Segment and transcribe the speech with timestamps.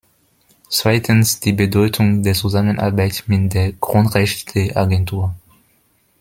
[0.67, 5.35] Zweitens die Bedeutung der Zusammenarbeit mit der Grundrechteagentur.